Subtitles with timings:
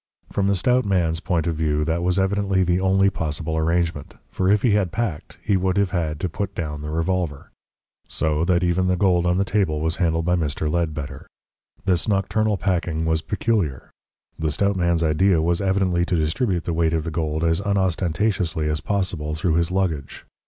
[0.31, 4.49] From the stout man's point of view that was evidently the only possible arrangement, for
[4.49, 7.51] if he had packed, he would have had to put down the revolver.
[8.07, 10.67] So that even the gold on the table was handled by Mr.
[10.71, 11.27] Ledbetter.
[11.85, 13.91] This nocturnal packing was peculiar.
[14.39, 18.67] The stout man's idea was evidently to distribute the weight of the gold as unostentatiously
[18.67, 20.25] as possible through his luggage.